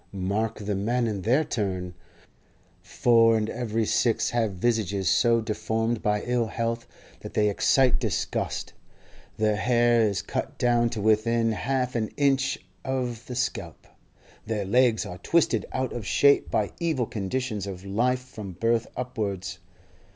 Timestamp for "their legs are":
14.47-15.19